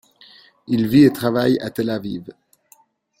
Il 0.65 0.87
vit 0.87 1.03
et 1.03 1.13
travaille 1.13 1.59
à 1.59 1.69
Tel 1.69 1.91
Aviv. 1.91 2.31